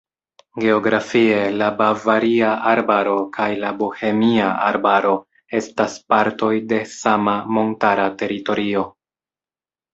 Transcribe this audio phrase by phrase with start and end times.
[0.61, 5.13] Geografie la Bavaria Arbaro kaj la Bohemia Arbaro
[5.61, 8.91] estas partoj de sama montara teritorio.